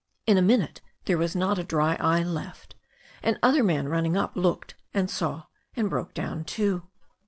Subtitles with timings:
[0.25, 2.73] In a minute there was not a dry eye left,
[3.21, 5.43] and other men running up looked and saw
[5.75, 6.87] and broke down too.